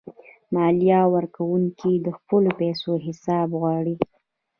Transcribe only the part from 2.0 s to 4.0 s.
د خپلو پیسو حساب غواړي.